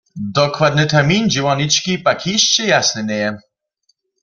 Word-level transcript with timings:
Dokładny 0.39 0.83
termin 0.93 1.23
dźěłarnički 1.33 1.91
pak 2.05 2.19
hišće 2.25 2.63
jasny 2.71 3.01
njeje. 3.09 3.29